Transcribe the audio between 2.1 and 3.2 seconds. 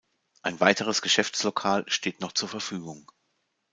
noch zur Verfügung.